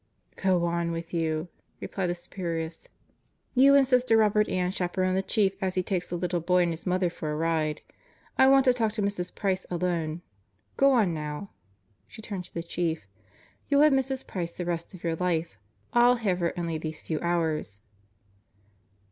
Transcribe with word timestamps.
"Go 0.35 0.65
on 0.65 0.89
with 0.91 1.13
you," 1.13 1.47
replied 1.79 2.07
the 2.07 2.15
Superioress, 2.15 2.87
"You 3.53 3.75
and 3.75 3.85
Sister 3.85 4.17
Robert 4.17 4.49
Ann 4.49 4.71
chaperon 4.71 5.13
the 5.13 5.21
Chief 5.21 5.53
as' 5.61 5.75
he 5.75 5.83
takes 5.83 6.09
the 6.09 6.15
little 6.17 6.39
boy 6.39 6.63
and 6.63 6.71
his 6.71 6.87
mother 6.87 7.11
for 7.11 7.31
a 7.31 7.35
ride. 7.35 7.83
I 8.35 8.47
want 8.47 8.65
to 8.65 8.73
talk 8.73 8.93
to 8.93 9.03
Mrs. 9.03 9.35
Price 9.35 9.67
alone. 9.69 10.23
Go 10.75 10.91
on 10.93 11.13
now." 11.13 11.51
She 12.07 12.19
turned 12.23 12.45
to 12.45 12.53
the 12.55 12.63
Chief. 12.63 13.05
"You'll 13.69 13.81
have 13.83 13.93
Mrs. 13.93 14.25
Price 14.25 14.53
the 14.53 14.65
rest 14.65 14.95
of 14.95 15.03
your 15.03 15.17
life, 15.17 15.59
I'll 15.93 16.15
have 16.15 16.39
her 16.39 16.57
only 16.57 16.79
these 16.79 16.99
few 16.99 17.19
hours." 17.19 17.79